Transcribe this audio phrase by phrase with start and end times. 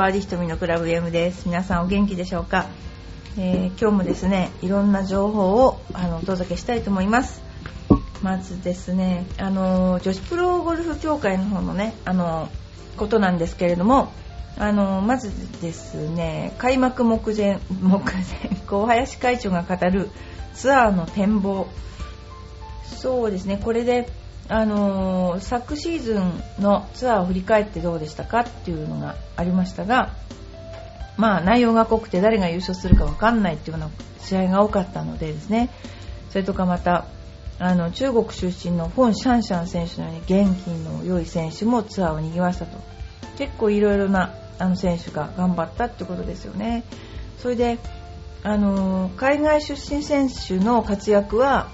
[0.00, 1.42] はいバーディ瞳のクラブ M です。
[1.44, 2.64] 皆さんお元気でしょうか、
[3.36, 7.42] えー、今日もですねいろんな情報をあのお届けしたいと思います。
[8.22, 12.48] まずですねあの女子プロゴルフ協会の方のねあの
[12.96, 14.10] ことなんですけれども
[14.56, 18.24] あのまずですね開幕目前目前
[18.66, 20.08] 小林会長が語る
[20.54, 21.68] ツアーの展望。
[22.86, 24.08] そうですねこれで
[24.50, 30.12] あのー、昨シーズンのツアーを振り返ってどうでしたかっていうのがありましたが、
[31.16, 35.70] まあ、内容が濃くて誰が優勝するか分かんないっていうような試合が多かったのでですね。
[36.30, 37.06] それとかまた
[37.60, 42.76] あの中国出身のフォン・シャンシャン選手のように元気の良い選手もツアーを賑わしたと。
[43.38, 46.82] 結構いろいろなあの選手が頑張ったってことですよね。
[47.38, 47.78] それで
[48.42, 51.68] あの海外出身選手の活躍は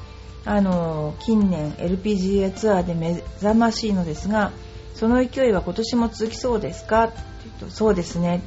[0.47, 4.52] あの近年 LPGA ツアーで目覚ましいのですが
[4.94, 7.05] その勢いは今年も続きそうですか？
[7.05, 7.19] って
[7.61, 8.36] 言うとそうですね。
[8.36, 8.44] って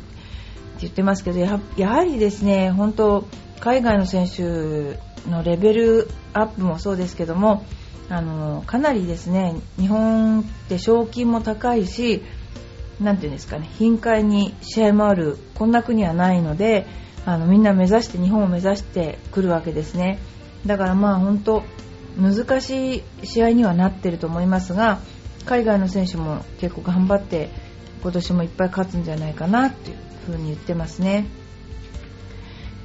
[0.82, 3.26] 言ってますけどやはりですね本当
[3.60, 4.98] 海外の選手
[5.30, 7.66] のレベルアップもそうですけども
[8.10, 12.24] あのかなりですね日本って賞金も高いし
[13.02, 16.88] なていうんですかね頻回に試合もあるこんな国はないので
[17.26, 20.20] あのみんな目指して日本を目指してくるわけですね。
[20.66, 21.64] だからまあ本当
[22.18, 25.00] 難しい試合にはなってると思いますが
[25.46, 27.50] 海外の選手も結構頑張って
[28.02, 31.26] 今年もいっぱい勝つんじゃないかなっていう風に言ってますね。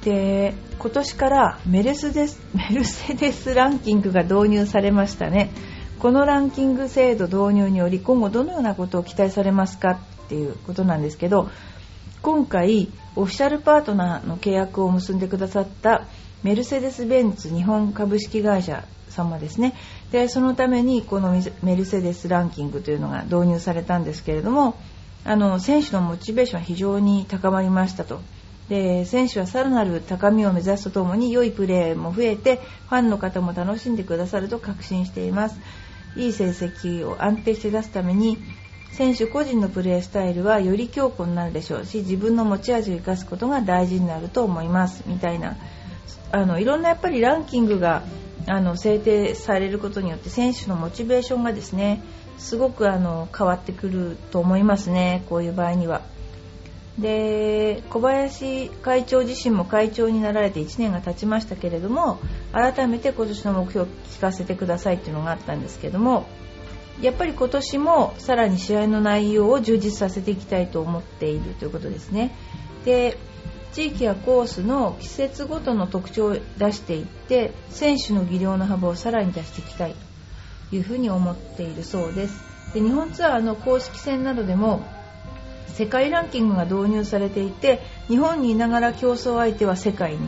[0.03, 5.51] で今年からメルセデス メルセデスランキングが導入されましたね。
[5.99, 9.91] このランキング制度導入により今後どのようなことを期待されますか
[10.25, 11.49] っていうことなんですけど
[12.21, 16.05] 今回オフィシャルパートナーの契約を結んでくださった
[16.43, 18.83] メルセデス・ベンツ日本株式会社
[19.15, 19.73] 様ですね。
[20.11, 24.75] でそのためにこのメルセデスランキングというのが導入されたんですけれども
[25.23, 28.21] あの選手のモチベーションは非常に高まりましたと。
[28.69, 35.59] で選手はさらなる高みを目指すとともに良いプレーも増えてファンの方も楽しんでくださると確信しています。
[36.15, 38.37] いい成績を安定して出すために
[38.93, 45.03] 選手個人のプレースタイルはより強固になるでしょうし自分の持ち味を生かすことが大事になると思います。
[45.05, 45.57] みたいな
[46.31, 48.03] あのいろんなやっぱりランキングが
[48.47, 52.03] あの制定されることによって選手のモチベーションがですね
[52.37, 56.01] すごくあの変わってくると思いますね、こういう場合には。
[56.99, 62.19] で小林会長自身も会長になられて1年が経ちましたけれども
[62.53, 66.25] 改めて今年の目標を聞かせてくださいっていうのがあったんですけども
[67.01, 72.33] やっぱり今年もさらに試合の内容を充実させていきたいと思っているということですね。
[72.85, 73.17] で
[73.75, 79.95] 地域やコースの季節ごとの特徴を出していって選手の技量の幅をさらに出していきたい
[80.69, 82.41] というふうに思っているそうです
[82.73, 84.87] で日本ツアーの公式戦などでも
[85.67, 90.19] 世界ランキングが導入されていて日本にいながら競争相手は世界に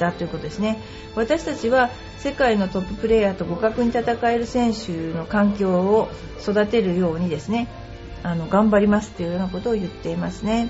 [0.00, 0.80] だということですね
[1.14, 6.08] 私たちは世界のトッププレーヤーと互角に戦える選手の環境を
[6.42, 7.68] 育てるようにですね
[8.24, 10.68] あの頑張りますというようなことを言っていますね。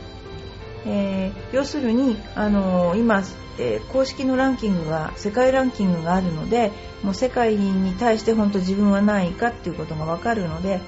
[0.86, 3.22] えー、要するに、あのー、今、
[3.58, 6.70] えー、公式のランキングが世界ランキングがあるので
[7.02, 10.80] もう世界に対して本当自分は何位かっていうことが分かるので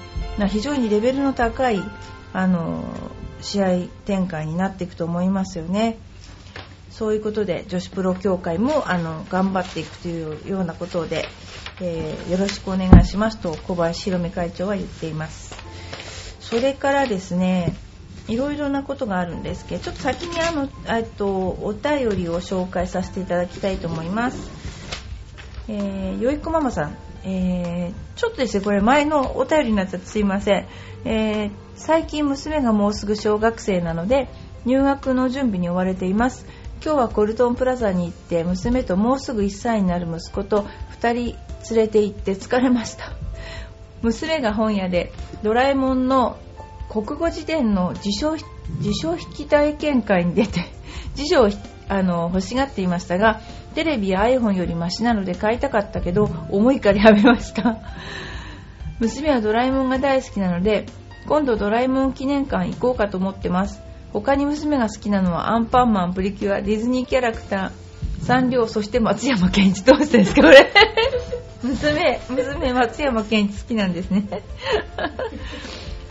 [0.47, 1.81] 非常にレベルの高い、
[2.31, 2.85] あの
[3.41, 5.97] 試合展開になっていくと思いますよね。
[6.91, 11.27] そういうことで女子プロ協会もあの頑張っていくというようなことで、
[11.81, 15.55] えよろしくお願いしますと小林宏美会長は言っています。
[16.39, 17.75] それからですね
[18.29, 24.49] いろいろなことがあるんですけどちょっと先にあのえっとお便りを紹介させていただきたいと思います。
[25.67, 30.65] えー、よいこママさん、えー、ちょっとですねこれ前のお便りになっちゃってすいません、
[31.05, 34.29] えー、最近娘がもうすぐ小学生なので
[34.65, 36.45] 入学の準備に追われています。
[36.83, 40.65] 今日はコルトンプラザに行って娘ともうすぐ1歳になる息子と
[41.01, 41.37] 2人
[41.75, 43.11] 連れて行って疲れました。
[44.01, 45.11] 娘が本屋で
[45.43, 46.37] ドラえもんの
[46.89, 48.45] 国語辞典の辞書辞
[48.93, 50.61] 書引き体験会に出て
[51.15, 51.49] 辞書を
[51.87, 53.39] あの欲しがっていましたが
[53.75, 57.77] テレビや iPhone よりマシなので買いたかったけど重いからやめました。
[58.99, 60.85] 娘はドラえもんが大好きなので
[61.27, 63.81] 今度ドラえもん記念館行こうかと思ってます。
[64.11, 69.85] 他に娘が好きなのはアンパンマンプリキュアディズニーキャラクターサンリオそして松山ケンイチ。
[69.85, 70.71] どうしてですかこれ。
[71.63, 74.25] 娘娘松山ケンイチ好きなんですね。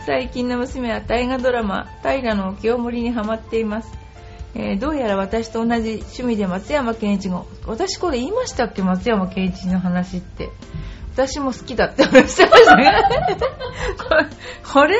[0.09, 3.93] 最近の娘は大河ドラマ「平の清盛」にハマっています、
[4.55, 8.81] えー、どうやら私と同じ趣味で松山ケンイチが私これ言いましたっけ？
[8.81, 10.49] 松山ケンイチの話って。
[11.13, 12.73] 私も好きだって話してました。
[12.77, 12.91] ね
[14.73, 14.97] これ？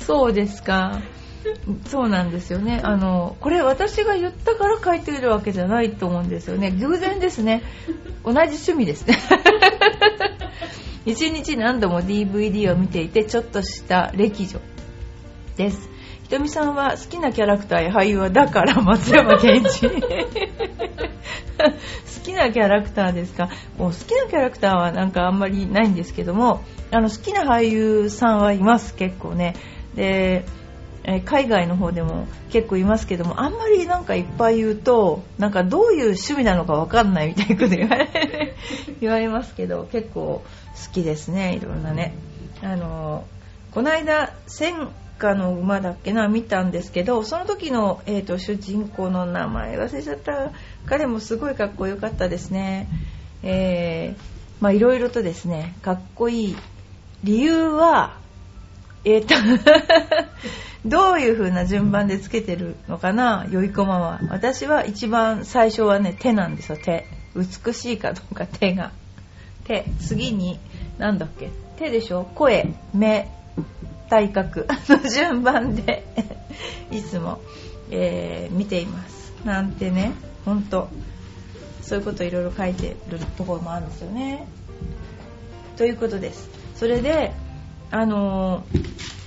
[0.00, 0.98] そうですか。
[1.86, 2.80] そうなんですよね。
[2.82, 6.70] あのこれ私が言ったから書いてるわけじゃないと思うんですよね。
[6.70, 7.62] 偶然ですね。
[8.24, 9.18] 同じ趣味ですね。
[11.06, 14.58] 一日何度も DVD を見ていてちょっとした歴女
[15.56, 15.88] です。
[16.22, 19.70] ひとみさんは好きなキャラクターや俳優はだから松山ケンジ。
[21.58, 21.70] 好
[22.24, 23.50] きなキャラクターですか？
[23.78, 29.54] もう好きなキャラクターはなんかあんまりないんですけどもあの好きな俳優さんはいます結構ね。
[29.94, 30.46] で
[31.04, 38.54] え海外の方でも結構いますけどもあんまりなんかいっぱい言うとなんかどういう趣味なのかわかんないみたいなこと言われ
[39.00, 42.14] 言われますけど結構好きですねいろんなね。
[42.62, 43.24] あの
[43.72, 50.52] この間戦火の馬だっけな見たんですけどその時の、えーと、主人公の名前忘れちゃった
[50.86, 52.88] 彼もすごいかっこよかったですね。
[53.42, 54.22] えー、
[54.60, 56.56] まあいろいろとですねかっこいい
[57.22, 58.16] 理由は
[59.04, 59.34] えっ、ー、と
[60.84, 64.20] どういう風な順番でつけてるのかなよいこまは。
[64.28, 67.06] 私は一番最初はね手なんですよ手。
[67.34, 68.92] 美しいかどうか手が。
[69.64, 69.86] 手。
[70.00, 70.58] 次に
[70.98, 71.50] 何だっけ。
[71.78, 72.24] 手でしょ。
[72.34, 72.74] 声。
[72.92, 73.30] 目。
[74.10, 74.66] 体格。
[74.88, 76.04] の順番で
[76.92, 77.40] いつも、
[77.90, 79.32] えー、見ています。
[79.44, 80.12] なんてね
[80.44, 80.88] ほんと。
[81.80, 84.46] そういうこといろいろ書いてるところもあるんですよね。
[85.76, 86.48] ということです。
[86.76, 87.32] それで
[87.94, 88.64] あの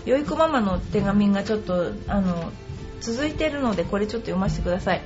[0.05, 2.51] よいこママの手紙がちょっとあの
[2.99, 5.03] 続いてるのでこれちょっと読ませてください。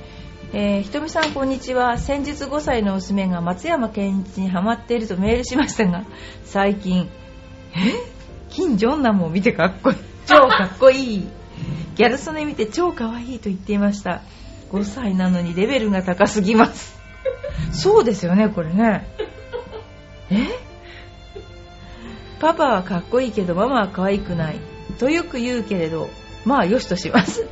[0.52, 1.96] えー、ひとみさんこんにちは。
[1.96, 6.04] 先日5歳の娘が松山ケンイチにハマっているとメールしましたが
[6.44, 7.08] 最近
[7.76, 7.94] え？
[8.50, 9.96] 金正男も見てかっこいい。
[10.26, 11.28] 超かっこいい。
[11.94, 14.22] ギャル曽根見て超かわいいと言っていました。
[14.72, 16.98] 5歳なのにレベルが高すぎます。
[17.70, 19.06] そうですよねこれね。
[20.30, 20.61] え？
[22.42, 24.58] パパはかっこいいけどママは可愛くない。
[24.98, 26.10] とよく言うけれど
[26.44, 27.46] まあよしとします。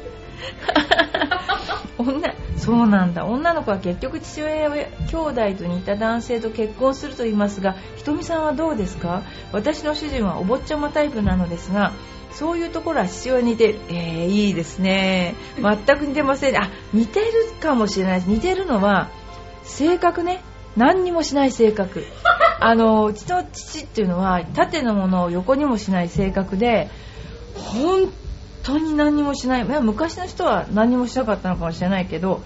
[1.96, 3.25] 女そうなんだ。
[3.25, 9.22] 女の子は結局父親や兄弟と似た男性と結婚すると言いますがひとみさんはどうですか？
[9.52, 11.93] 私の主人はお坊ちゃまタイプなのですが
[12.32, 15.36] そういうところは父親に似てるえー、いいですね。
[15.56, 16.56] 全く似てません。
[16.60, 17.26] あ似てる
[17.62, 19.08] かもしれない似てるのは
[19.62, 20.43] 性格ね。
[20.76, 22.04] 何にもしない性格
[22.60, 26.90] あのうちの父っていうのは縦のものを横にもしない性格で
[27.54, 28.12] 本
[28.62, 29.64] 当に何もしない。
[29.64, 32.42] 昔の人は何もしなかったのかもしれないけど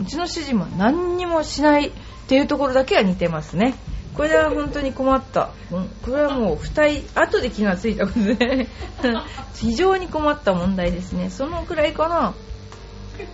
[0.00, 1.92] うちの主人も何にもしないっ
[2.28, 3.74] ていうところだけは似てますね。
[4.14, 8.68] これは本当に困った、うんこれはもう2人後で気がついたことで
[9.54, 11.28] 非常に困った問題ですね。
[11.28, 12.34] そのくらいかな。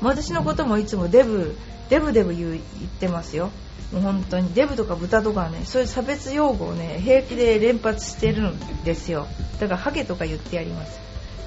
[0.01, 1.57] 私のこともいつもデブ
[1.89, 2.61] デブデブ言っ
[3.01, 3.51] てますよ。
[3.93, 9.27] もう本当にデブとか豚とかねそういう差別用語をね平気で連発してるんですよ。
[9.61, 11.01] だからハゲとか言ってやります。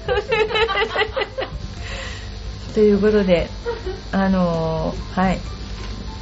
[2.74, 3.48] ということで
[4.12, 5.38] あのー、はい。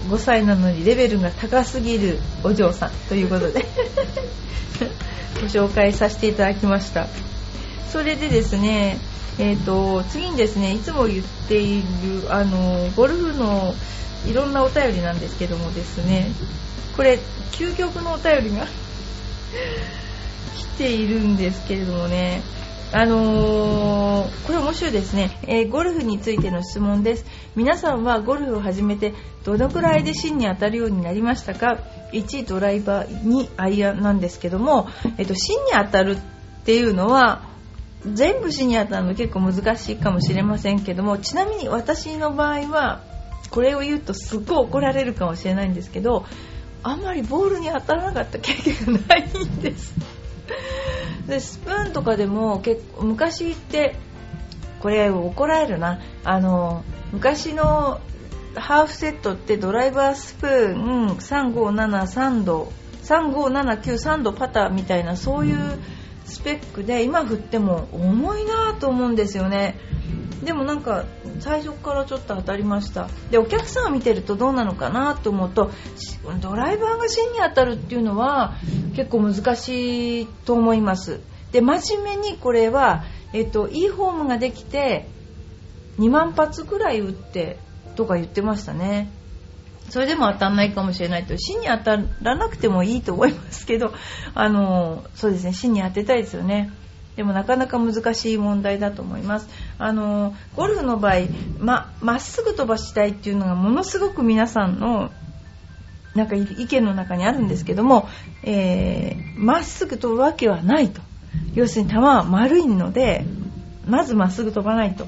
[0.08, 2.90] 5歳なのにレベルが高すぎるお嬢さん。
[3.08, 3.64] ということで
[5.40, 7.08] ご紹介させていただきました。
[7.90, 8.98] それでですね
[9.38, 13.74] えーと、次にですねいつも言っているあのゴルフの
[14.26, 16.28] いろんなお便りなんですけどもですね
[16.96, 17.18] これ
[17.52, 18.66] 究極のお便りが
[20.56, 22.42] 来ているんですけれどもね
[22.92, 27.24] あのー、これ面白いですね、えー、ゴルフについての質問です。
[27.56, 31.80] 皆さんはゴルフを始めてどのくらいで芯に当たるようになりましたか
[32.12, 34.88] ？1ドライバー2アイアンなんですけども、
[35.18, 36.18] えっと、芯に当たるっ
[36.64, 37.42] ていうのは
[38.12, 43.02] 全部芯に当たるの結構難しいかもしれませんけどもちなみに私の場合は
[43.50, 46.26] これを言うとすっごい怒られるかもしれないんですけど
[46.82, 49.94] あんまりボールに当たらなかった経験がないんです。
[51.26, 53.96] でスプーンとかでも結構昔って
[54.80, 56.00] これ怒られるな。
[56.24, 58.02] あの昔の
[58.54, 62.70] ハーフセットってドライバースプーン3573度
[63.04, 65.78] 35793度パターみたいなそういう
[66.24, 69.78] スペックで今振っても重いなと思うんですよね。
[70.42, 71.04] でもなんか
[71.40, 73.08] 最初からちょっと当たりました。
[73.30, 75.70] でお客さんを見てるとどうなのかなと思うと
[76.40, 78.54] ドライバーが芯に当たるっていうのは
[78.94, 81.20] 結構難しいと思います。
[81.52, 85.06] で真面目にこれは、えっと、いいフォームができて
[85.98, 87.58] 2万発ぐらい打って
[87.94, 89.10] とか言ってましたね。
[89.90, 91.36] それでも当たんないかもしれないと。
[91.36, 93.92] 芯に当たらなくてもいいと思いますけど
[94.34, 95.52] あのそうですね。
[95.52, 96.70] 芯に当てたいですよね。
[97.16, 99.48] でもなかなか難しい問題だと思います。
[99.78, 101.14] あのゴルフの場合
[101.60, 105.10] まっすぐ飛ばしたいっていうのがものすごく皆さんの
[106.14, 108.08] なんか意見の中にあるんですけどもま、
[108.44, 111.00] えー、っすぐ飛ぶわけはないと。
[111.54, 113.24] 要するに球は丸いので
[113.86, 115.06] まずまっすぐ飛ばないと。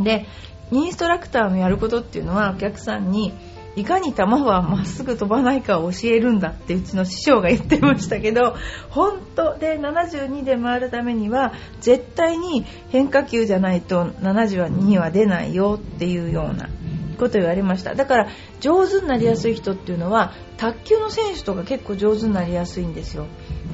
[0.00, 0.26] で
[0.70, 3.32] インストラクターのやることっていうのはお客さんに
[3.78, 8.56] いかに球はまっすぐ飛ばないかを教えるんだってうちの師匠が言ってましたけど
[8.90, 16.68] 本当で72で回るためには絶対に変化球じゃないと72は出ないよっていうような
[17.18, 17.94] こと言われました。
[17.94, 18.28] だから
[18.60, 23.26] 上手になりやすい人っていうのは卓球の選手とか結構上手になりやすいんですよ。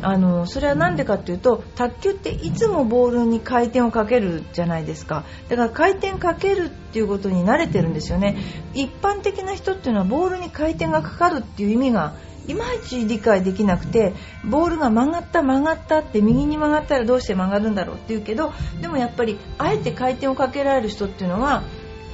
[0.02, 5.24] あのそれは何でかっていうと卓球っていつもボールに回転をかけるじゃないですか。
[5.48, 8.36] だから回転かけるっていうことに慣れてるんですよね。
[8.74, 12.14] 一般的な人っていうのはボールに回転がかかるっていう意味が
[12.46, 14.12] いまいち理解できなくて
[14.44, 21.62] ボールが曲がった曲がったって右に曲がったらどうして曲がるんだろうっていうけどでもやっぱりあえて回転をかけられる人っていうのは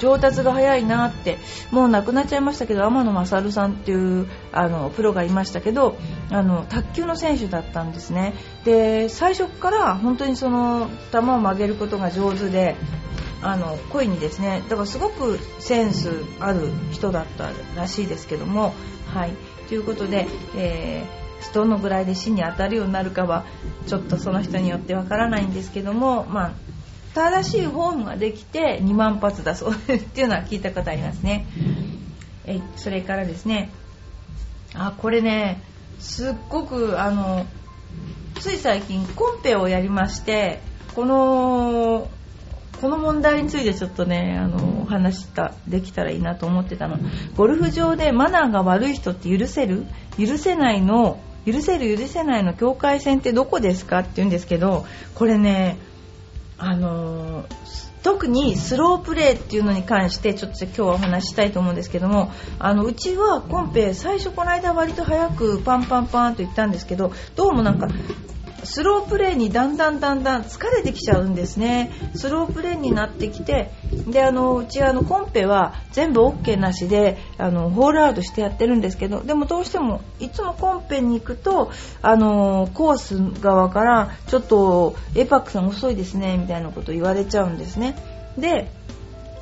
[0.00, 1.38] 上達が早いなって
[1.71, 5.97] もう亡くなっちゃいましたけど天野勝さんっていうあのプロがいましたけど
[6.30, 8.35] あの卓球の選手だったんですね。
[8.64, 12.76] で最初から本当にその球を曲げることが上手で
[13.42, 18.75] あの恋にですねだからすごくセンスある人だったらしいですけども
[19.07, 19.33] はい。
[19.69, 20.26] ということで、
[20.57, 23.45] えー、どのぐらいで死に当たるようになるかは
[23.87, 26.52] ちょっとその人によってわからないんですけどもまあ
[27.14, 31.47] 正しいフォームができて2万発だそうですっていうのは聞いたことありますね。
[32.47, 33.71] えそれからですね。
[34.75, 35.61] あこれね
[35.99, 37.47] すっごくあの
[38.38, 40.61] つい最近コンペをやりまして
[40.95, 42.09] この
[42.81, 46.99] この問題についてちょっとねあのお話したできたらいいなと思ってたの。
[47.37, 49.85] ゴルフ場でマナーが悪い人って許せる？
[50.19, 55.79] 許せないの許せる許せないの境界線ってどこですかって言うんですけどこれね
[56.61, 57.47] あの
[58.02, 67.88] 特にスロープレーっていうのに関してちょっと今日はお話ししたいと思うんですけどもあのうちはコンペ最初この間割と早くパンパンパンと言ったんですけどどうもなんか
[68.64, 71.90] スロープレーにだんだんだんだん疲れてきちゃうんですね。
[72.14, 73.71] スロープレーになってきて
[74.09, 81.71] であのうちあのコンペは全部 OK なしであのホールアウトしてやってるんですけどでもどうしてもいつもコンペに行くと
[82.02, 87.97] あのコース側からちょっとエパックさん遅いですねみたいなこと言われちゃうんですね。
[88.38, 88.71] で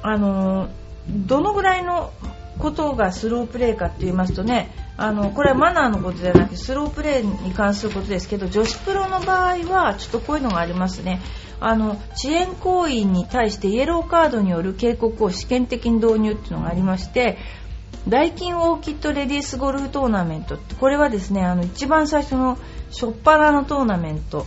[0.02, 0.68] あの
[1.08, 2.12] どのぐらいの
[2.58, 11.20] ことがスロープレーかって言いますとねあのこれはマナーのことじゃなくてスロープレーに関することですけど女子プロの場合はちょっとこういうのがありますね。
[11.60, 17.36] あの遅延行為に対してイエローカードによる警告を試験的に導入っていうのがありまして
[18.08, 22.58] ダイキンオーキッドレディースゴルフトーナメントこれはですねあの一番最初の
[22.90, 24.46] 初っ端のトーナメント。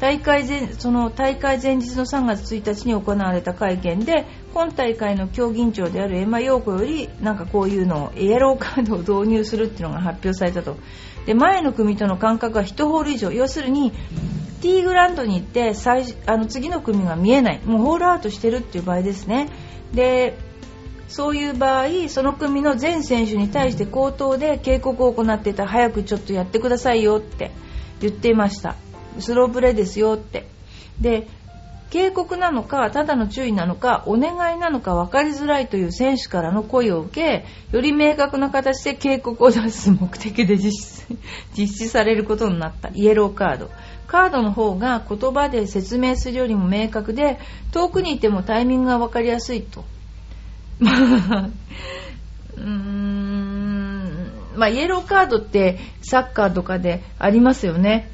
[0.00, 10.76] 大会前その大会前日の3月1日に行われた会見で本大会の競技委員長であるエマ陽子よりなんかこういうのをイエローカードを導入するっていうのが発表されたと。
[11.26, 13.30] で前の組との間隔は1ホール以上。
[13.30, 13.92] 要するに
[14.60, 17.60] ティーグラウンドに行って最あの次の組が見えない。
[17.64, 19.48] もうホールアウトしてるっていう場合ですね。
[19.92, 20.36] で
[21.08, 25.66] そういう場合その組の全選手に対して口頭で警告を行っていた。
[25.66, 27.50] 早くちょっとやってくださいよって
[28.00, 28.76] 言っていました。
[29.18, 30.46] スロープレーですよって。
[31.00, 31.28] で
[31.90, 40.72] 警告なのかただの注意なのかお願いなのか分かりづらいという選手からの声を受けより明確な形で警告を出す目的で 実
[41.56, 42.90] 施されることになった。
[42.94, 43.70] イエローカード。
[44.06, 47.38] カードの方が言葉で説明するよりも明確で
[47.72, 49.84] 遠くにいてもタイミングが分かりやすいと。
[50.80, 58.10] うーんまあイエローカードってサッカーとかでありますよね。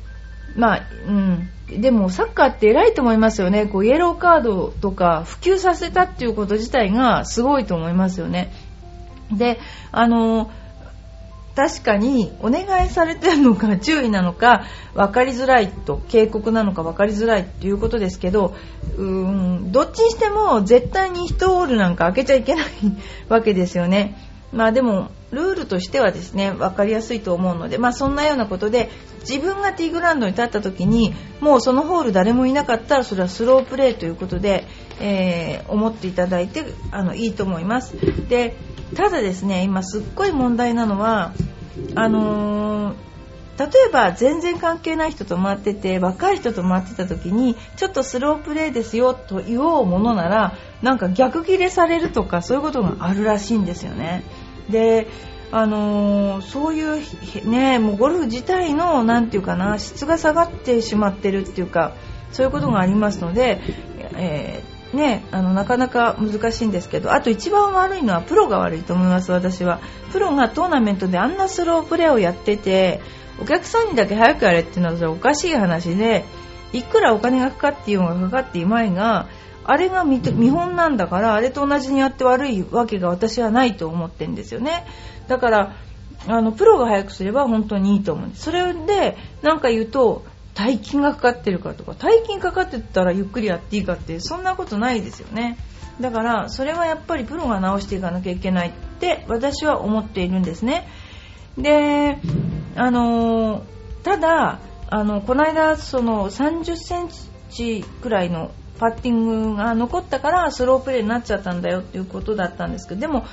[0.56, 1.48] まあ、うん。
[1.80, 3.66] でもサッカーって偉いと思いますよね。
[3.66, 8.52] こうイエローカードとか普及させたっていうこと自体がすごいと思いますよね。
[9.32, 9.58] で、
[9.90, 10.50] あの、
[11.56, 18.54] 確かにお願いされてるのか 注意なのか分かりづらいと警告なのか分かりづらいっていうことですけど
[18.96, 22.66] うーんどっちにしても絶対に1ホールなんか開けちゃいけない
[23.28, 24.16] わけですよね。
[24.54, 28.88] まあでもルールとしてはですね分かりやすいと思うので、まあ、そんなようなことで
[29.28, 34.66] 自分がティーグラウンドに立った時にもうそのホール誰もいなかったらそれはスロープレーということで、
[35.00, 37.96] えー、思っていただいてあのいいと思います
[38.28, 38.56] で
[38.94, 41.32] ただですね今すっごい問題なのは
[41.96, 43.14] あのー
[43.58, 54.24] 例えば全然関係ない人と回ってて若い人と回ってた時にちょっとスロープレーですよと言おうものならなんか逆ギレされるとかそういうことがあるらしいんですよね。
[54.70, 55.06] で
[55.52, 61.94] あのー、そういうねもうゴルフ自体の何て言うかな質が下がってしまってるっていうか
[62.32, 63.60] そういうことがありますので、
[64.16, 69.80] えー、ね、あのなかなか難しいんですけどあと一番悪いのはプロが悪いと思います私は。
[70.12, 73.00] プロがトーナメントであんなスロープレーをやってて
[73.40, 76.24] お客さんにだけ早くやれっていうのはそれおかしい話で
[76.72, 79.28] いくらお金がかかっていようがかかっていまいが
[79.64, 84.86] あれが見本なんだからあれと同じにやって悪いわけが私はないと思ってるんですよね。
[85.28, 85.76] だから
[86.26, 95.58] あのプロが早くすれば本当にいいと思うそれで何か言うと大金がかかってるかとか大金かかってたらゆっくりやっていいかってそんなことないですよね。
[96.00, 100.88] だからそれはやっぱりプロが直していかなきゃいけないって私は思っているんですね。
[101.58, 102.18] で
[102.76, 103.62] あの
[104.02, 107.08] ただあのこの間その30セン
[107.50, 113.24] チくらいのパッティングが残ったからスロープレーになっちゃったんだよっていうことだったんですけどでも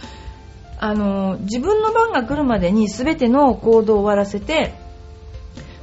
[0.80, 4.74] あの自分の番が来るまでに全ての行動を終わらせて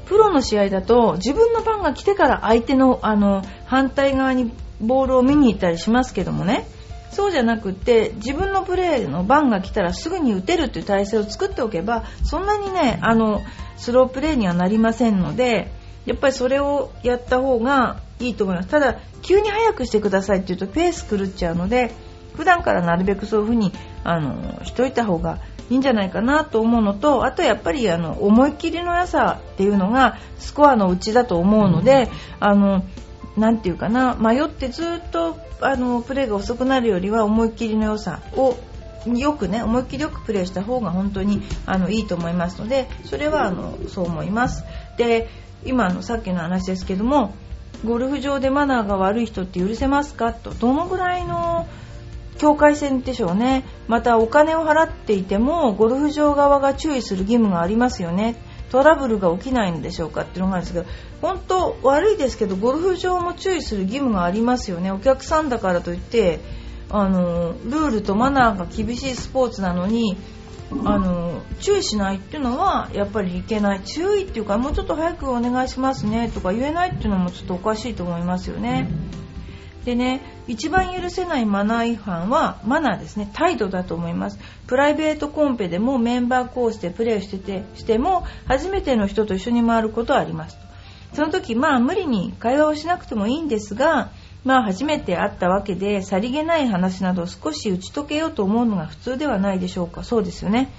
[0.06, 6.66] プロの試合だと自分の番が来てから相手のあの反対側にボールを見に行ったりしますけどもね。
[7.10, 13.42] そうじゃなくって自分のプレーの番が来たらすぐに打てるっていう体制を作っておけばそんなにねあの
[13.76, 15.72] スロープレーにはなりませんので
[16.08, 18.68] やっぱりそれをやった方がいいと思います。
[18.68, 21.92] ただ急に速くしてくださいって言うとペース狂っちゃうので
[22.34, 23.72] 普段からなるべくそういう風に
[24.04, 25.38] あのしといた方が
[25.68, 32.08] いいんじゃないかなと思うのとあとやっぱりあの思い切りの良さっていうのがスコアのうちだと思うので
[32.40, 32.84] あの
[33.36, 38.56] なていうかな迷ってずっとあのプレーが遅くなるよりは思い切りの良さを
[39.06, 44.64] よくね思いっきりよくプレーした方が本当にあのいいと思いますのでそれはあのそう思います。
[44.96, 45.28] で
[45.64, 47.34] 今のさっきの話ですけども
[47.84, 50.50] ゴルフ場でマナーが悪い人って許せますかと。
[50.50, 51.66] どのぐらいの
[52.38, 53.64] 境界線でしょうね。
[53.88, 58.36] またお金を払っていてもゴルフ場側が注意する義務がありますよね。
[58.70, 60.86] トラブルが起きないんでしょうかっていうのがあるんですけど
[61.22, 64.90] 本当悪いですけどゴルフ場も注意する義務がありますよね。
[64.90, 66.40] お客さんだからといって
[66.90, 70.16] あのルールとマナーが厳しいスポーツなのに
[70.84, 73.80] あの注意しないっていうのはやっぱりいけない。
[73.82, 78.88] 注意っていうかもうちょっと早くお願いしますねとか言えないっていうのもちょっとおかしいと思いますよね。
[79.84, 83.30] でね一番許せないマナー違反はマナーですね。
[83.32, 84.38] 態度だと思います。
[84.66, 90.58] プライベートコンペでもメンバーコースでプレーしててしても初めての人と一緒に回ることはあります。
[91.14, 94.10] その時まあ無理に会話をしなくてもいいんですが
[94.44, 100.04] まあ初めて会ったわけでさりげない話など少し打ち解けようと思うのが普通ではないでしょうか。
[100.04, 100.70] そうですよね。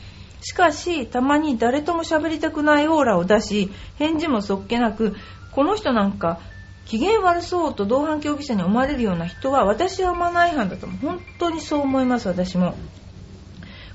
[0.41, 5.15] しかしたまに誰とも喋りたくないオーラを出し返事もそっけなく
[5.51, 6.39] この人なんか
[6.85, 12.75] 機嫌悪そうと同伴競技者に思われるような人は私はマナー違反だと本当にそう思います私も。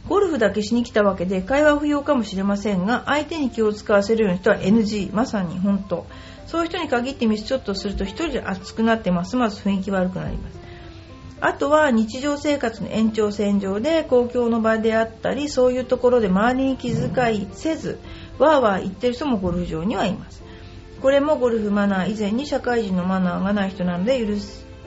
[0.09, 6.07] ゴルフだけしに来たわけで会話不要かもしれませんが相手に気を使わせるような人は NG まさに本当。
[6.55, 10.61] そういう人に限ってミスショットすると1人で熱くなってますます雰囲気悪くなります。
[11.41, 17.99] あとは日常生活の延長線上で公共の場であったりそういうところで周りに気遣いせず
[18.39, 20.45] わーわー言ってる人もゴルフ場にはいます。
[21.03, 24.25] これもゴルフマナー以前に社会人のマナーがない人なので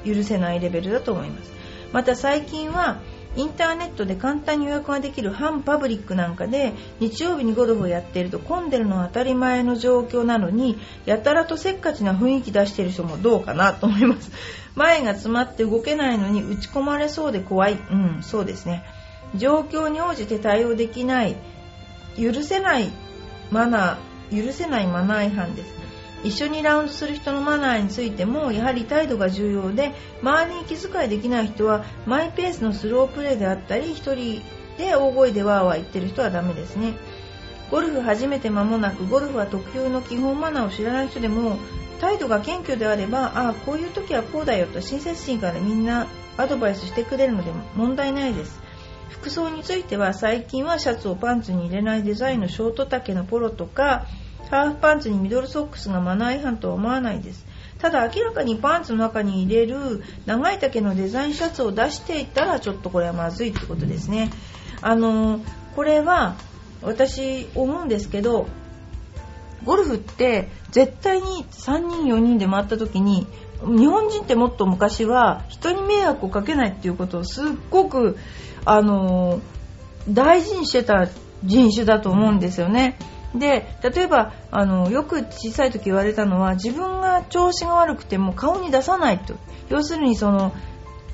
[0.06, 1.52] 許せないレベルだと思います。
[1.92, 3.02] また最近は
[3.38, 14.32] インターネットで簡単に予約ができる反パブリックなんかで日曜日にゴルフをやっていると混んでるのは当たり前の状況なのにやたらとせっかちな雰囲気出している人もどうかなと思います。
[14.74, 17.74] 前が詰まって動けないのに打ち込まれそうで怖い。
[17.74, 18.84] うんそうですね。
[19.36, 21.36] 状況に応じて対応できない
[22.20, 22.90] 許せない
[23.52, 25.77] マナー許せないマナー違反です。
[26.24, 34.42] 一緒にラウンドする人のマナーについてもやはり態度が重要で周りに気遣いできない人はマイペースのスロープレーであったり1人
[34.78, 36.94] で大声でワーワー言ってる人はダメですね。
[37.70, 41.58] ゴルフ始めて間もなくゴルフは特有の基本マナーを知らない人でも
[42.00, 48.62] 態度が謙虚であればああこういう時はこうだよと親切心からみんなアドバイスしてくれるので問題ないです。
[49.10, 54.06] 服装については最近はシャツをパンツに入れないデザインのショート丈のポロとか
[54.50, 57.46] ハーフパンツにミドルソックスがマナー違反とは思わないです
[57.80, 64.32] ただ明らかにパンツの中に入れる長い丈のデザインシャツを出していたらちょっとこれはまずいってことですね
[64.82, 65.42] あの
[65.76, 66.36] これは
[66.82, 68.48] 私思うんですけど
[69.64, 73.28] ゴルフって絶対に3人4人で回った時に
[73.62, 78.18] 日本人ってもっと昔は人に迷惑をかけないっていうことをすっごく
[78.66, 79.42] あの
[80.10, 81.08] 大事にしてた
[81.44, 82.98] 人種だと思うんですよね。
[83.40, 89.36] で例えばあのよく小さい時言われたのは自分が調子が悪くても顔に出さないと。
[89.70, 90.54] 要するにその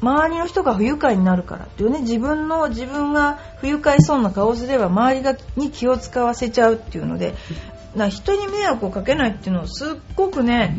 [0.01, 7.36] 周りの人が不愉快になるからっていうね自分の自分が不愉快そうな顔をすれば周りがに気を使わせちゃうっていうので
[7.95, 10.77] な人に迷惑をかけないっていうのをすっごくね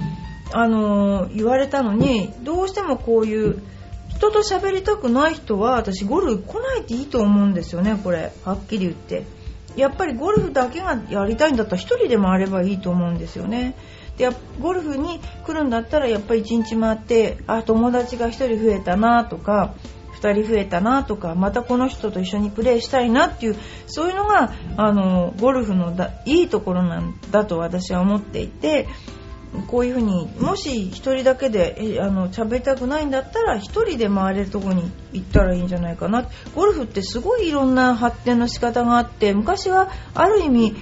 [0.53, 3.63] あのー、言われたのにどうしてもこういう
[4.09, 8.33] 人と喋りたくない人は私ゴルフ来ないでいいと思うんですよねこれ。
[8.45, 9.25] はっきり言って。
[9.77, 13.75] やっぱりゴルフだけがやりたいんだったら1人で回ればいいと思うんですよね。
[14.17, 14.29] で
[14.61, 19.75] ゴルフに来るんだったらやっぱり1日回ってあ友達が1人増えたなとか
[20.21, 23.57] 2人増えたなとかまたこの人と一緒にプレーしたいなっていう
[23.87, 28.87] そういうのがあのゴルフのだいいところなんだと私は思っていて
[29.63, 40.75] こういうふうにもし1人だけであの喋りたくないんだったら1人で回れるとこに行ったらいいんじゃないかなゴルフってすごいいろんな発展の仕方があって昔はある意味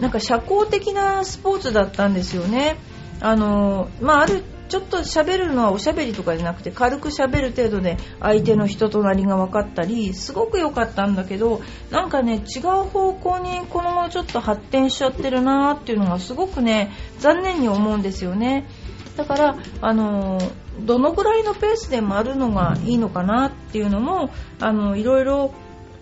[0.00, 2.76] なんか社交的なスポーツだったんですよね。
[3.20, 4.42] あのまあ、ある
[4.74, 18.66] ちょっと喋るのはおしゃべりとかじゃなくて軽く喋る程度で相手の人となりが分かったりすごく良かったんだけどなんかね違う方向にこのままちょっと発展しちゃってるなーっていうのがすごくね残念に思うんですよね
[19.16, 20.40] だからあの
[20.80, 25.54] どのぐらいのペースで回るのがいいのかなっていうのもあのいろいろ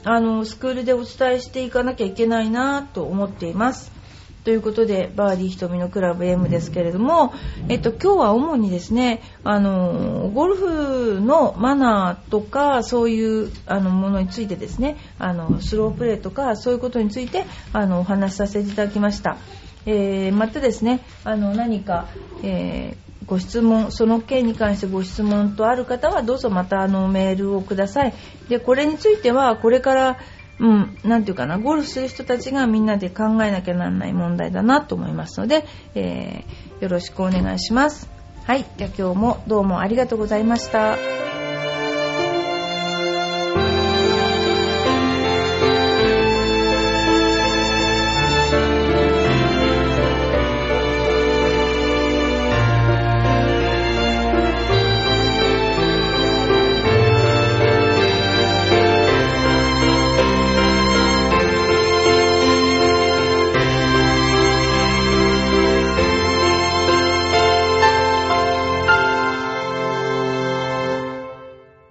[0.02, 3.92] あのスクールでお伝えしていかなきゃいけないなと思っています。
[4.44, 7.32] ということで、バーディー瞳のクラブ M ですけれども、
[7.68, 19.36] えっと、今日は主にですね、あの、ゴルフのマナーとか、そういう、あの、ものについてですね、あの、スロープレーとか、そういうことについて、あの、お話しさせていただきました。
[19.86, 22.08] えー、またですね、あの、何か、
[22.42, 28.14] えーご質問、その件に関してご質問とある方はどうぞまたあのメールをください。
[28.48, 30.18] で、これについてはこれから
[30.62, 35.64] うん、なんていうかな、ゴルフする人たちがみんなで考えなきゃならない問題だなと思いますので、
[35.96, 38.08] えー、よろしくお願いします。
[38.44, 41.31] はい、じゃあ今日もどうもありがとうございました。